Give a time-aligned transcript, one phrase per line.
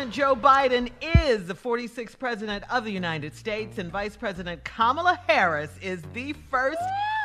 [0.00, 0.90] President Joe Biden
[1.26, 6.32] is the 46th president of the United States, and Vice President Kamala Harris is the
[6.50, 6.80] first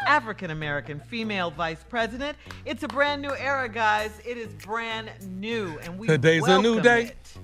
[0.05, 2.37] African American female vice president.
[2.65, 4.11] It's a brand new era, guys.
[4.25, 5.09] It is brand
[5.39, 7.03] new, and we Today's a new day.
[7.03, 7.37] it.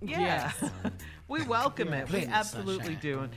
[0.00, 0.52] Yeah,
[1.26, 2.08] we welcome it.
[2.12, 3.02] We absolutely sunshine.
[3.02, 3.18] do.
[3.18, 3.32] And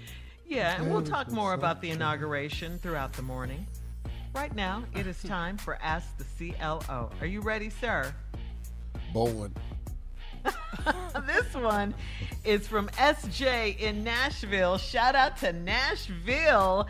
[0.46, 3.66] yeah, and we'll talk more about the inauguration throughout the morning.
[4.36, 7.10] Right now, it is time for Ask the CLO.
[7.20, 8.14] Are you ready, sir?
[9.12, 9.52] Bowen.
[11.26, 11.94] this one
[12.44, 14.78] is from SJ in Nashville.
[14.78, 16.88] Shout out to Nashville.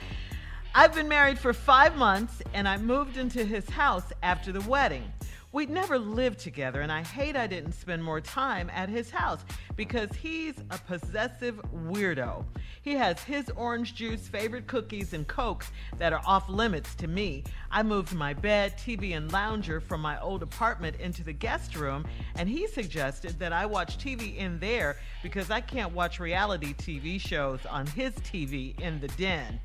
[0.76, 5.12] I've been married for five months and I moved into his house after the wedding.
[5.52, 9.44] We'd never lived together, and I hate I didn't spend more time at his house
[9.76, 12.46] because he's a possessive weirdo.
[12.84, 17.46] He has his orange juice, favorite cookies, and cokes that are off limits to me.
[17.72, 22.06] I moved my bed, TV, and lounger from my old apartment into the guest room,
[22.36, 27.20] and he suggested that I watch TV in there because I can't watch reality TV
[27.20, 29.60] shows on his TV in the den.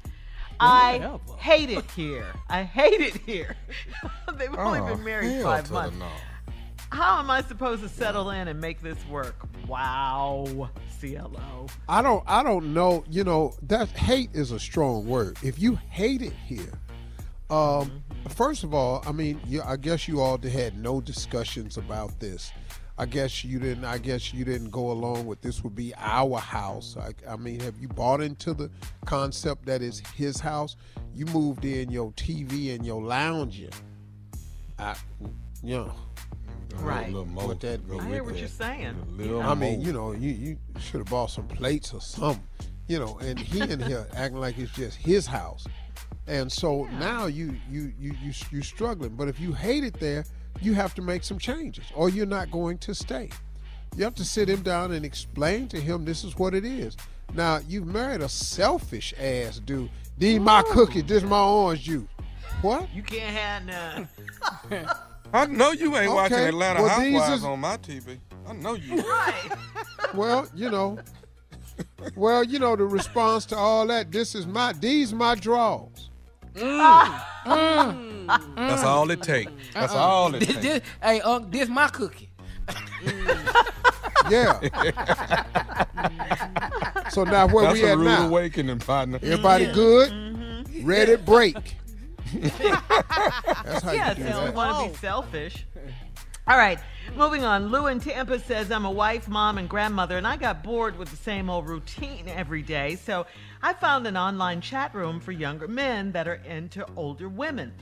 [0.60, 2.26] I hate it here.
[2.48, 3.56] I hate it here.
[4.38, 5.98] They've only Oh, been married five months.
[5.98, 6.06] no.
[6.91, 9.34] How am I supposed to settle in and make this work?
[9.66, 10.70] Wow,
[11.00, 11.66] CLO.
[11.88, 15.37] I don't I don't know, you know, that hate is a strong word.
[15.42, 16.72] If you hate it here,
[17.50, 22.21] um, first of all, I mean, you, I guess you all had no discussions about
[22.21, 22.53] this.
[22.97, 23.84] I guess you didn't.
[23.84, 25.65] I guess you didn't go along with this.
[25.65, 26.97] Would be our house.
[26.97, 28.71] I, I mean, have you bought into the
[29.05, 30.77] concept that is his house?
[31.12, 33.71] You moved in your TV and your lounger.
[34.78, 34.94] I,
[35.62, 35.93] you know,
[36.77, 37.06] Right.
[37.06, 38.97] little more what that I hear what you're saying.
[39.41, 42.42] I mean, you know, you, you should have bought some plates or something,
[42.89, 43.16] you know.
[43.19, 45.66] And he in here acting like it's just his house,
[46.27, 49.10] and so now you you you you you struggling.
[49.15, 50.24] But if you hate it there,
[50.60, 53.30] you have to make some changes, or you're not going to stay.
[53.97, 56.97] You have to sit him down and explain to him this is what it is.
[57.34, 59.91] Now you've married a selfish ass dude.
[60.18, 62.09] These my cookies, this my orange juice.
[62.62, 62.89] What?
[62.95, 64.09] You can't have none.
[65.33, 68.18] I know you ain't watching Atlanta well, Housewives is- on my TV.
[68.47, 68.97] I know you.
[69.00, 69.53] right.
[70.15, 70.98] Well, you know.
[72.15, 74.12] Well, you know the response to all that.
[74.12, 76.10] This is my these my draws.
[78.56, 79.51] That's all it takes.
[79.74, 80.60] That's all it This, takes.
[80.60, 82.30] this, hey, Unc, this my cookie.
[84.30, 84.59] Yeah.
[87.10, 88.27] so now where That's we a at rude now?
[88.28, 89.16] awakening, partner.
[89.16, 90.10] Everybody good?
[90.10, 90.86] Mm-hmm.
[90.86, 91.77] Ready to break.
[92.34, 94.54] That's how yes, you do you don't that.
[94.54, 95.66] want to be selfish.
[96.47, 96.79] All right,
[97.17, 97.69] moving on.
[97.69, 101.09] Lou in Tampa says, I'm a wife, mom, and grandmother, and I got bored with
[101.09, 102.97] the same old routine every day.
[102.97, 103.25] So
[103.63, 107.73] I found an online chat room for younger men that are into older women.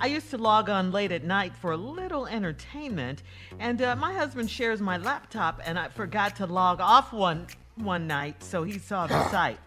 [0.00, 3.22] I used to log on late at night for a little entertainment,
[3.60, 8.08] and uh, my husband shares my laptop, and I forgot to log off one one
[8.08, 9.60] night, so he saw the site.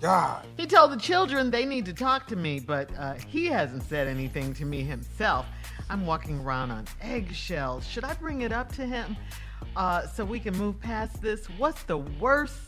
[0.00, 0.46] God.
[0.56, 4.08] He told the children they need to talk to me, but uh, he hasn't said
[4.08, 5.44] anything to me himself.
[5.88, 7.86] I'm walking around on eggshells.
[7.86, 9.16] Should I bring it up to him
[9.76, 11.46] uh, so we can move past this?
[11.58, 12.58] What's the worst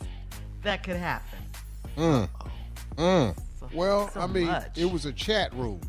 [0.63, 1.39] that could happen?
[1.97, 2.29] Mm.
[2.95, 3.37] Mm.
[3.73, 4.77] Well, so I mean, much.
[4.77, 5.81] it was a chat room.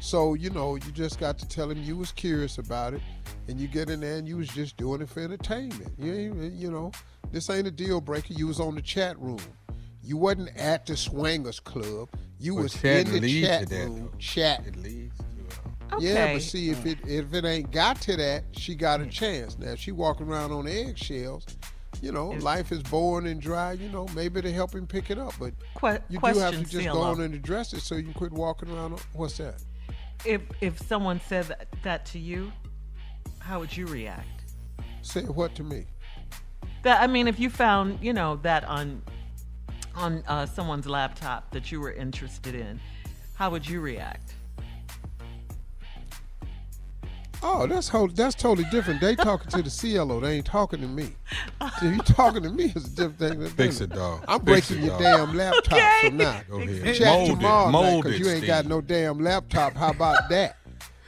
[0.00, 3.00] So, you know, you just got to tell him you was curious about it
[3.48, 5.92] and you get in there and you was just doing it for entertainment.
[5.98, 6.92] You, you know,
[7.32, 8.34] this ain't a deal breaker.
[8.34, 9.38] You was on the chat room.
[10.02, 12.10] You wasn't at the swingers club.
[12.38, 14.18] You But was chat in the chat to that, room though.
[14.18, 14.64] chat.
[15.98, 16.26] It leads to Okay.
[16.28, 19.58] Yeah, but see if it if it ain't got to that, she got a chance.
[19.58, 21.46] Now if she walking around on eggshells,
[22.02, 23.72] you know, life is boring and dry.
[23.72, 26.64] You know, maybe to help him pick it up, but Que- you do have to
[26.64, 28.94] just go on and address it so you can quit walking around.
[28.94, 29.62] On, what's that?
[30.24, 32.52] If if someone said that, that to you,
[33.38, 34.26] how would you react?
[35.02, 35.86] Say what to me?
[36.82, 39.02] That I mean, if you found you know that on
[39.94, 42.80] on uh, someone's laptop that you were interested in,
[43.34, 44.34] how would you react?
[47.46, 49.02] Oh, that's whole, that's totally different.
[49.02, 50.18] They talking to the CLO.
[50.18, 51.10] They ain't talking to me.
[51.78, 53.38] So you talking to me is a different thing.
[53.40, 54.24] than Fix it, dog.
[54.26, 55.28] I'm Fix breaking it, your dog.
[55.28, 55.78] damn laptop.
[56.02, 56.94] So now, Go ahead.
[56.96, 57.34] chat Mold it.
[57.34, 59.74] tomorrow Mold because you ain't got no damn laptop.
[59.74, 60.56] How about that?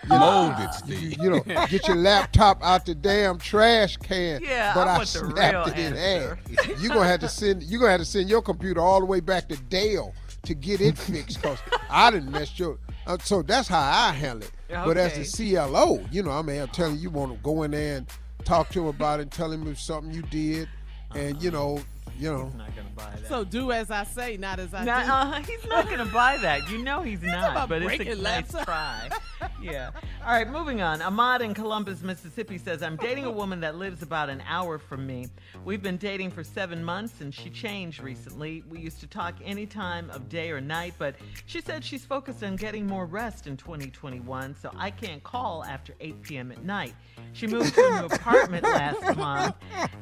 [0.09, 1.17] Mold it, Steve.
[1.21, 4.41] You know, get your laptop out the damn trash can.
[4.43, 6.39] Yeah, but I I, want the snapped real it in answer.
[6.55, 6.83] half.
[6.83, 7.63] You gonna have to send.
[7.63, 10.81] You gonna have to send your computer all the way back to Dale to get
[10.81, 11.59] it fixed because
[11.91, 12.79] I didn't mess your.
[13.07, 14.53] Uh, so that's how I handle it.
[14.69, 17.63] But as the CLO, you know, I mean, I'm telling you, you want to go
[17.63, 18.07] in there and
[18.45, 20.69] talk to him about it, and tell him it's something you did,
[21.15, 21.81] and you know,
[22.19, 22.53] you know.
[22.57, 23.29] Not gonna buy that.
[23.29, 25.11] So do as I say, not as I Nah, do.
[25.13, 26.69] uh, he's not gonna buy that.
[26.71, 27.69] You know he's not.
[27.69, 29.09] But it's a nice try.
[29.67, 29.91] Yeah.
[30.25, 31.03] All right, moving on.
[31.03, 35.07] Ahmad in Columbus, Mississippi says, I'm dating a woman that lives about an hour from
[35.07, 35.29] me.
[35.65, 38.63] We've been dating for seven months and she changed recently.
[38.69, 41.17] We used to talk any time of day or night, but
[41.47, 45.95] she said she's focused on getting more rest in 2021, so I can't call after
[46.01, 46.53] 8 p.m.
[46.53, 46.95] at night.
[47.33, 49.57] She moved to a new apartment last month,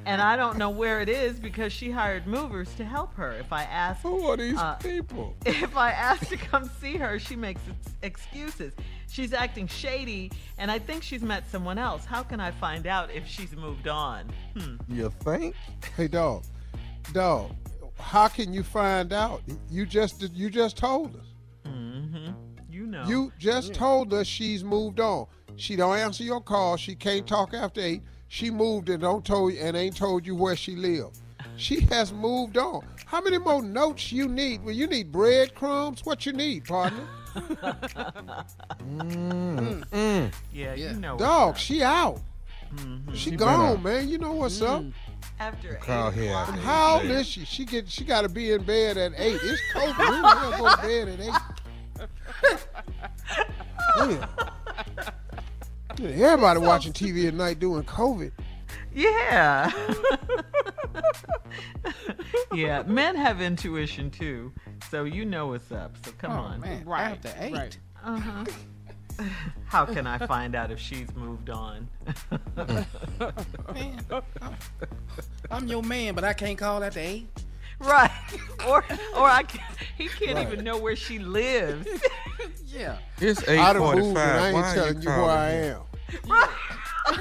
[0.06, 3.32] and I don't know where it is because she hired movers to help her.
[3.32, 5.34] If I ask, Who are these uh, people?
[5.46, 7.60] if I ask to come see her, she makes
[8.02, 8.72] excuses.
[9.14, 12.04] She's acting shady, and I think she's met someone else.
[12.04, 14.28] How can I find out if she's moved on?
[14.58, 14.74] Hmm.
[14.88, 15.54] You think?
[15.96, 16.42] Hey, dog,
[17.12, 17.54] dog.
[17.96, 19.40] How can you find out?
[19.70, 21.26] You just you just told us.
[21.64, 22.32] Mm-hmm.
[22.68, 23.04] You know.
[23.06, 25.28] You just told us she's moved on.
[25.54, 26.76] She don't answer your call.
[26.76, 28.02] She can't talk after eight.
[28.26, 31.10] She moved and don't told you and ain't told you where she live.
[31.54, 32.84] She has moved on.
[33.06, 34.64] How many more notes you need?
[34.64, 36.04] Well, you need breadcrumbs.
[36.04, 37.06] What you need, partner?
[38.84, 40.32] Mm.
[40.52, 41.16] yeah, you know.
[41.18, 42.20] Dog, she out.
[42.74, 43.10] Mhm.
[43.12, 44.08] She, She gone, been man.
[44.08, 44.84] You know what's up.
[45.38, 46.48] After Call eight here o'clock.
[46.50, 47.44] after How old is she?
[47.44, 49.38] She get she got to be in bed at eight.
[49.42, 49.98] It's COVID.
[49.98, 52.58] We don't gotta go to bed at eight.
[53.98, 54.28] Damn.
[55.98, 58.32] Yeah, Everybody watching TV at night doing COVID.
[58.94, 59.70] Yeah.
[62.54, 64.52] yeah, men have intuition too,
[64.90, 65.96] so you know what's up.
[66.04, 66.60] So come Oh, on.
[66.60, 66.84] man.
[66.84, 67.52] Right, After eight.
[67.52, 67.76] right.
[68.04, 68.44] Uh-huh.
[69.66, 71.88] How can I find out if she's moved on?
[72.56, 72.86] Man,
[74.10, 74.24] I'm,
[75.50, 77.28] I'm your man, but I can't call after eight.
[77.80, 78.10] right.
[78.66, 78.82] Or
[79.14, 81.86] or I can't, he can't even know where she lives.
[82.66, 82.96] Yeah.
[83.20, 84.54] It's I done moved and 845.
[84.54, 85.58] I ain't telling you where calling I me?
[87.10, 87.18] am.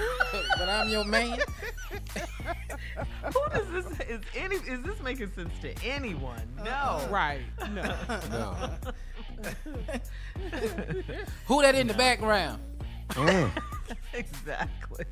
[0.66, 1.38] But I'm your man.
[3.34, 6.42] Who does this is any is this making sense to anyone?
[6.64, 7.06] No.
[7.10, 7.42] Right.
[7.72, 7.96] No.
[8.32, 8.70] No.
[11.48, 12.62] Who that in the background?
[13.10, 13.52] Mm.
[14.14, 15.04] exactly.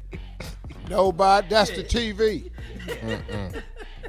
[0.89, 1.47] Nobody.
[1.49, 2.49] That's the TV.
[2.85, 3.61] Mm-mm.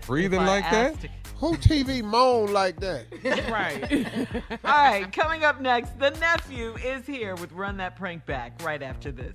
[0.07, 0.93] Breathing like that?
[0.93, 1.07] asked-
[1.39, 3.07] Who TV moan like that?
[3.51, 4.17] right.
[4.65, 8.83] All right, coming up next, the nephew is here with Run That Prank Back right
[8.83, 9.35] after this.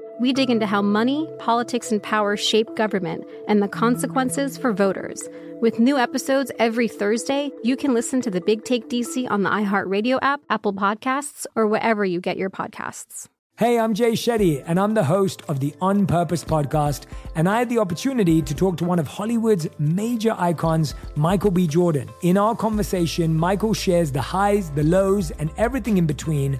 [0.21, 5.27] We dig into how money, politics, and power shape government and the consequences for voters.
[5.61, 9.49] With new episodes every Thursday, you can listen to the Big Take DC on the
[9.49, 13.29] iHeartRadio app, Apple Podcasts, or wherever you get your podcasts.
[13.57, 17.05] Hey, I'm Jay Shetty, and I'm the host of the On Purpose podcast.
[17.35, 21.65] And I had the opportunity to talk to one of Hollywood's major icons, Michael B.
[21.65, 22.09] Jordan.
[22.21, 26.59] In our conversation, Michael shares the highs, the lows, and everything in between,